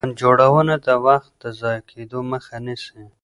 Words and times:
پلان 0.03 0.15
جوړونه 0.21 0.75
د 0.85 0.87
وخت 1.05 1.31
د 1.41 1.43
ضايع 1.59 1.81
کيدو 1.89 2.19
مخه 2.31 2.55
نيسي. 2.65 3.03